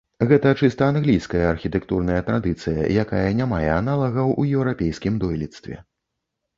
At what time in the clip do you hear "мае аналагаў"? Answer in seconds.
3.55-4.37